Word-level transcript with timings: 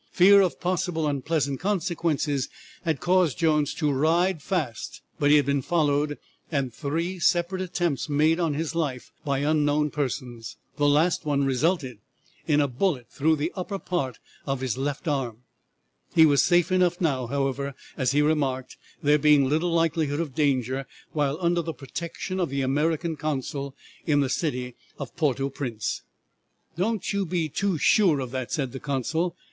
Fear 0.11 0.41
of 0.41 0.59
possible 0.59 1.05
unpleasant 1.05 1.59
consequences 1.59 2.49
had 2.81 2.99
caused 2.99 3.37
Jones 3.37 3.71
to 3.75 3.91
ride 3.91 4.41
fast, 4.41 5.03
but 5.19 5.29
he 5.29 5.35
had 5.37 5.45
been 5.45 5.61
followed 5.61 6.17
and 6.51 6.73
three 6.73 7.19
separate 7.19 7.61
attempts 7.61 8.09
made 8.09 8.39
on 8.39 8.55
his 8.55 8.73
life 8.73 9.11
by 9.23 9.41
unknown 9.45 9.91
persons. 9.91 10.57
The 10.77 10.87
last 10.87 11.23
one 11.23 11.43
resulted 11.45 11.99
in 12.47 12.59
a 12.59 12.67
bullet 12.67 13.11
through 13.11 13.35
the 13.35 13.51
upper 13.55 13.77
part 13.77 14.17
of 14.47 14.59
the 14.59 14.79
left 14.81 15.07
arm. 15.07 15.43
He 16.15 16.25
was 16.25 16.41
safe 16.41 16.71
enough 16.71 16.99
now, 16.99 17.27
however, 17.27 17.75
as 17.95 18.11
he 18.11 18.23
remarked, 18.23 18.77
there 19.03 19.19
being 19.19 19.47
little 19.47 19.69
likelihood 19.71 20.19
of 20.19 20.33
danger 20.33 20.87
while 21.11 21.37
under 21.41 21.61
the 21.61 21.75
protection 21.75 22.39
of 22.39 22.49
the 22.49 22.61
American 22.63 23.17
consul 23.17 23.75
in 24.07 24.21
the 24.21 24.29
city 24.29 24.73
of 24.97 25.15
Porto 25.15 25.47
Prince. 25.51 26.01
"Don't 26.75 27.13
you 27.13 27.23
be 27.23 27.47
too 27.49 27.77
sure 27.77 28.19
of 28.19 28.31
that," 28.31 28.51
said 28.51 28.71
the 28.71 28.79
consul. 28.79 29.37